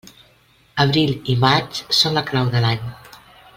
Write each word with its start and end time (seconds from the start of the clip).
Abril 0.85 1.11
i 1.35 1.37
maig 1.45 1.83
són 1.99 2.19
la 2.21 2.25
clau 2.33 2.53
de 2.57 2.65
l'any. 2.67 2.83